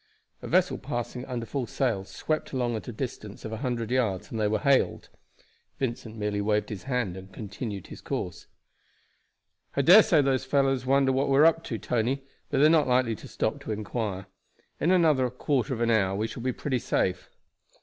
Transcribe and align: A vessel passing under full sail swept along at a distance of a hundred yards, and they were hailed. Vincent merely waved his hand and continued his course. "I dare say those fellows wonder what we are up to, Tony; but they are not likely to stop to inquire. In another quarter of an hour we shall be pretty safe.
A 0.41 0.47
vessel 0.47 0.79
passing 0.79 1.25
under 1.25 1.45
full 1.45 1.67
sail 1.67 2.05
swept 2.05 2.53
along 2.53 2.75
at 2.75 2.87
a 2.87 2.91
distance 2.91 3.45
of 3.45 3.51
a 3.51 3.57
hundred 3.57 3.91
yards, 3.91 4.31
and 4.31 4.39
they 4.39 4.47
were 4.47 4.57
hailed. 4.57 5.09
Vincent 5.77 6.17
merely 6.17 6.41
waved 6.41 6.69
his 6.69 6.85
hand 6.85 7.15
and 7.15 7.31
continued 7.31 7.85
his 7.85 8.01
course. 8.01 8.47
"I 9.77 9.83
dare 9.83 10.01
say 10.01 10.23
those 10.23 10.43
fellows 10.43 10.87
wonder 10.87 11.11
what 11.11 11.29
we 11.29 11.37
are 11.37 11.45
up 11.45 11.63
to, 11.65 11.77
Tony; 11.77 12.23
but 12.49 12.57
they 12.57 12.65
are 12.65 12.69
not 12.69 12.87
likely 12.87 13.13
to 13.17 13.27
stop 13.27 13.59
to 13.61 13.71
inquire. 13.71 14.25
In 14.79 14.89
another 14.89 15.29
quarter 15.29 15.71
of 15.71 15.81
an 15.81 15.91
hour 15.91 16.15
we 16.15 16.25
shall 16.25 16.41
be 16.41 16.51
pretty 16.51 16.79
safe. 16.79 17.29